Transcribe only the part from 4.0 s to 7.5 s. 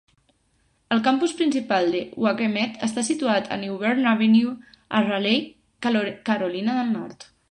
Avenue a Raleigh, Carolina del Nord.